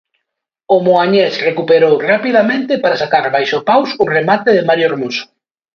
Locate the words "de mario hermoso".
4.57-5.25